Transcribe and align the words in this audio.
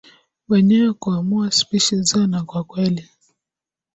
wenyewe 0.49 0.93
kuamua 0.93 1.51
spishi 1.51 1.95
zao 2.01 2.27
na 2.27 2.43
kwa 2.43 2.63
kweli 2.63 3.09